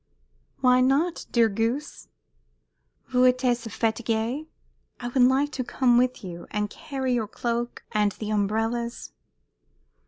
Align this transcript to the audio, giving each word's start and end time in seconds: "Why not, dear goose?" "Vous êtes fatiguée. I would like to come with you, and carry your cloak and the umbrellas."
"Why 0.61 0.81
not, 0.81 1.27
dear 1.31 1.47
goose?" 1.47 2.07
"Vous 3.09 3.27
êtes 3.31 3.67
fatiguée. 3.71 4.47
I 4.99 5.07
would 5.09 5.21
like 5.21 5.51
to 5.51 5.63
come 5.63 5.99
with 5.99 6.23
you, 6.23 6.47
and 6.49 6.71
carry 6.71 7.13
your 7.13 7.27
cloak 7.27 7.83
and 7.91 8.11
the 8.13 8.31
umbrellas." 8.31 9.11